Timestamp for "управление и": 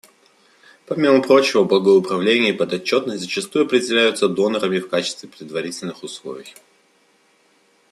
1.99-2.57